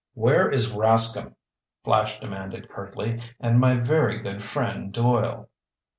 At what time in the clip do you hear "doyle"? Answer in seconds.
4.91-5.47